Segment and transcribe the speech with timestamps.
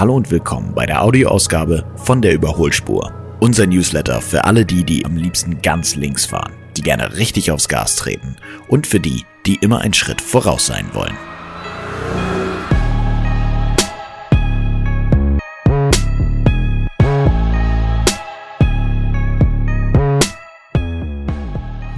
[0.00, 3.12] Hallo und willkommen bei der Audioausgabe von der Überholspur.
[3.38, 7.68] Unser Newsletter für alle die, die am liebsten ganz links fahren, die gerne richtig aufs
[7.68, 8.36] Gas treten
[8.66, 11.14] und für die, die immer einen Schritt voraus sein wollen.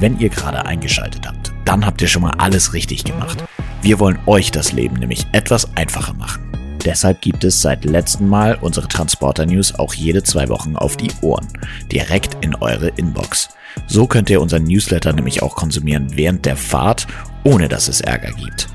[0.00, 3.44] Wenn ihr gerade eingeschaltet habt, dann habt ihr schon mal alles richtig gemacht.
[3.80, 6.51] Wir wollen euch das Leben nämlich etwas einfacher machen.
[6.84, 11.10] Deshalb gibt es seit letztem Mal unsere Transporter News auch jede zwei Wochen auf die
[11.20, 11.46] Ohren,
[11.92, 13.50] direkt in eure Inbox.
[13.86, 17.06] So könnt ihr unseren Newsletter nämlich auch konsumieren während der Fahrt,
[17.44, 18.68] ohne dass es Ärger gibt.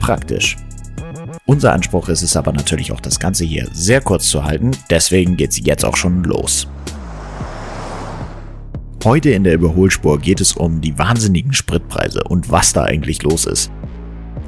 [0.00, 0.56] Praktisch.
[1.44, 5.36] Unser Anspruch ist es aber natürlich auch das Ganze hier sehr kurz zu halten, deswegen
[5.36, 6.66] geht's jetzt auch schon los.
[9.04, 13.46] Heute in der Überholspur geht es um die wahnsinnigen Spritpreise und was da eigentlich los
[13.46, 13.70] ist.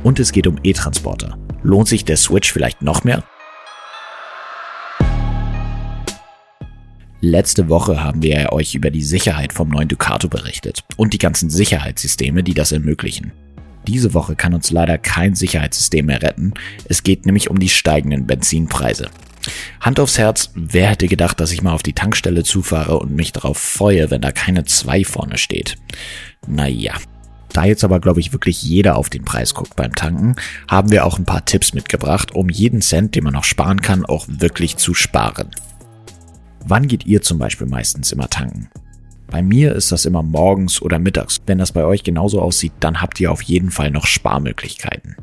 [0.03, 1.39] Und es geht um E-Transporter.
[1.65, 3.23] Lohnt sich der Switch vielleicht noch mehr?
[7.21, 11.51] Letzte Woche haben wir euch über die Sicherheit vom neuen Ducato berichtet und die ganzen
[11.51, 13.31] Sicherheitssysteme, die das ermöglichen.
[13.87, 16.55] Diese Woche kann uns leider kein Sicherheitssystem mehr retten.
[16.89, 19.09] Es geht nämlich um die steigenden Benzinpreise.
[19.81, 23.31] Hand aufs Herz, wer hätte gedacht, dass ich mal auf die Tankstelle zufahre und mich
[23.31, 25.77] darauf freue, wenn da keine 2 vorne steht?
[26.49, 26.95] Naja.
[27.53, 30.37] Da jetzt aber, glaube ich, wirklich jeder auf den Preis guckt beim Tanken,
[30.69, 34.07] haben wir auch ein paar Tipps mitgebracht, um jeden Cent, den man noch sparen kann,
[34.07, 35.51] auch wirklich zu sparen.
[36.65, 38.71] Wann geht ihr zum Beispiel meistens immer tanken?
[39.27, 41.41] Bei mir ist das immer morgens oder mittags.
[41.47, 45.17] Wenn das bei euch genauso aussieht, dann habt ihr auf jeden Fall noch Sparmöglichkeiten.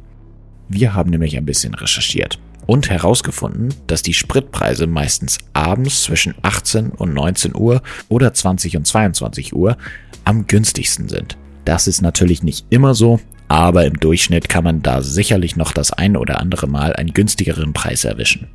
[0.67, 6.89] Wir haben nämlich ein bisschen recherchiert und herausgefunden, dass die Spritpreise meistens abends zwischen 18
[6.89, 9.77] und 19 Uhr oder 20 und 22 Uhr
[10.25, 11.37] am günstigsten sind.
[11.69, 15.93] Das ist natürlich nicht immer so, aber im Durchschnitt kann man da sicherlich noch das
[15.93, 18.47] ein oder andere Mal einen günstigeren Preis erwischen.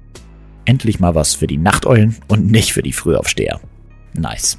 [0.64, 3.60] Endlich mal was für die Nachteulen und nicht für die Frühaufsteher.
[4.14, 4.58] Nice.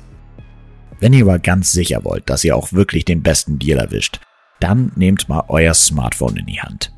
[1.01, 4.21] Wenn ihr aber ganz sicher wollt, dass ihr auch wirklich den besten Deal erwischt,
[4.61, 6.93] dann nehmt mal euer Smartphone in die Hand.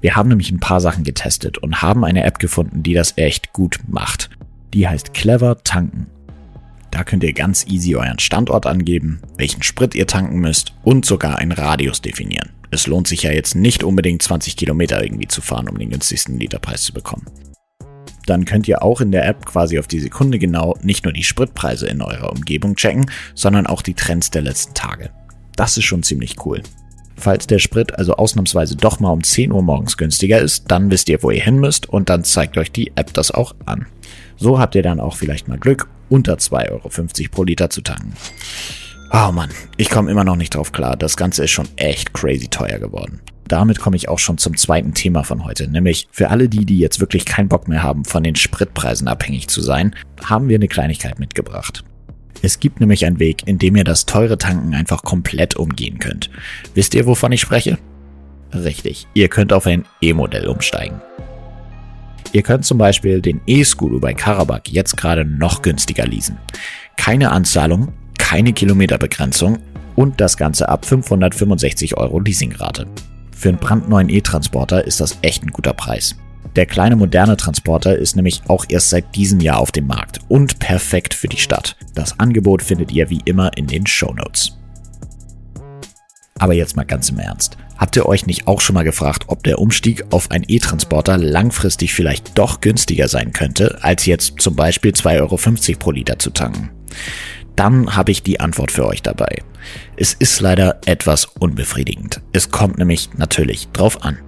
[0.00, 3.52] Wir haben nämlich ein paar Sachen getestet und haben eine App gefunden, die das echt
[3.52, 4.28] gut macht.
[4.74, 6.08] Die heißt Clever Tanken.
[6.96, 11.36] Da könnt ihr ganz easy euren Standort angeben, welchen Sprit ihr tanken müsst und sogar
[11.36, 12.48] einen Radius definieren.
[12.70, 16.38] Es lohnt sich ja jetzt nicht unbedingt 20 Kilometer irgendwie zu fahren, um den günstigsten
[16.38, 17.26] Literpreis zu bekommen.
[18.24, 21.22] Dann könnt ihr auch in der App quasi auf die Sekunde genau nicht nur die
[21.22, 25.10] Spritpreise in eurer Umgebung checken, sondern auch die Trends der letzten Tage.
[25.54, 26.62] Das ist schon ziemlich cool.
[27.18, 31.10] Falls der Sprit also ausnahmsweise doch mal um 10 Uhr morgens günstiger ist, dann wisst
[31.10, 33.84] ihr, wo ihr hin müsst und dann zeigt euch die App das auch an.
[34.38, 36.90] So habt ihr dann auch vielleicht mal Glück, unter 2,50 Euro
[37.30, 38.14] pro Liter zu tanken.
[39.12, 40.96] Oh Mann, ich komme immer noch nicht drauf klar.
[40.96, 43.20] Das Ganze ist schon echt crazy teuer geworden.
[43.48, 46.78] Damit komme ich auch schon zum zweiten Thema von heute, nämlich für alle die, die
[46.78, 49.94] jetzt wirklich keinen Bock mehr haben, von den Spritpreisen abhängig zu sein,
[50.24, 51.84] haben wir eine Kleinigkeit mitgebracht.
[52.42, 56.30] Es gibt nämlich einen Weg, in dem ihr das teure Tanken einfach komplett umgehen könnt.
[56.74, 57.78] Wisst ihr, wovon ich spreche?
[58.52, 61.00] Richtig, ihr könnt auf ein E-Modell umsteigen.
[62.36, 66.36] Ihr könnt zum Beispiel den E-Scooter bei Karabakh jetzt gerade noch günstiger leasen.
[66.98, 69.56] Keine Anzahlung, keine Kilometerbegrenzung
[69.94, 72.88] und das Ganze ab 565 Euro Leasingrate.
[73.34, 76.14] Für einen brandneuen E-Transporter ist das echt ein guter Preis.
[76.56, 80.58] Der kleine moderne Transporter ist nämlich auch erst seit diesem Jahr auf dem Markt und
[80.58, 81.74] perfekt für die Stadt.
[81.94, 84.58] Das Angebot findet ihr wie immer in den Show Notes.
[86.38, 87.56] Aber jetzt mal ganz im Ernst.
[87.78, 91.94] Habt ihr euch nicht auch schon mal gefragt, ob der Umstieg auf einen E-Transporter langfristig
[91.94, 96.70] vielleicht doch günstiger sein könnte, als jetzt zum Beispiel 2,50 Euro pro Liter zu tanken?
[97.54, 99.42] Dann habe ich die Antwort für euch dabei.
[99.96, 102.20] Es ist leider etwas unbefriedigend.
[102.32, 104.18] Es kommt nämlich natürlich drauf an.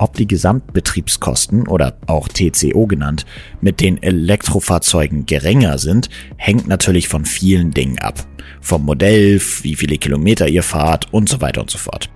[0.00, 3.26] Ob die Gesamtbetriebskosten oder auch TCO genannt
[3.60, 8.26] mit den Elektrofahrzeugen geringer sind, hängt natürlich von vielen Dingen ab.
[8.62, 12.08] Vom Modell, wie viele Kilometer ihr fahrt und so weiter und so fort.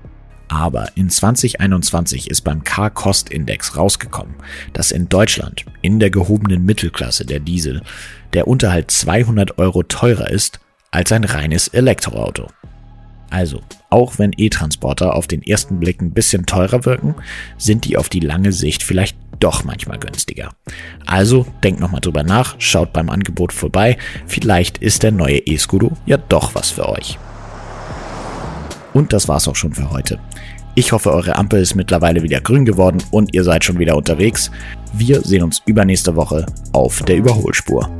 [0.48, 4.36] Aber in 2021 ist beim Car-Cost-Index rausgekommen,
[4.72, 7.82] dass in Deutschland in der gehobenen Mittelklasse der Diesel
[8.32, 10.58] der Unterhalt 200 Euro teurer ist
[10.90, 12.48] als ein reines Elektroauto.
[13.34, 17.16] Also, auch wenn E-Transporter auf den ersten Blick ein bisschen teurer wirken,
[17.58, 20.50] sind die auf die lange Sicht vielleicht doch manchmal günstiger.
[21.04, 23.98] Also denkt nochmal drüber nach, schaut beim Angebot vorbei,
[24.28, 27.18] vielleicht ist der neue E-Scudo ja doch was für euch.
[28.92, 30.20] Und das war's auch schon für heute.
[30.76, 34.52] Ich hoffe, eure Ampel ist mittlerweile wieder grün geworden und ihr seid schon wieder unterwegs.
[34.92, 37.90] Wir sehen uns übernächste Woche auf der Überholspur.